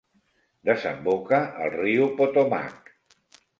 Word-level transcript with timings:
Desemboca 0.69 1.43
al 1.67 1.71
riu 1.77 2.09
Potomac. 2.23 2.93